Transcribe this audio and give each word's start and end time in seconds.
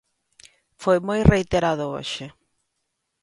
Foi 0.83 0.97
moi 1.07 1.19
reiterado 1.33 1.85
hoxe. 1.95 2.25